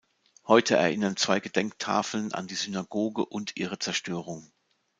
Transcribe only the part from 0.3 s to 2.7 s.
Heute erinnern zwei Gedenktafeln an die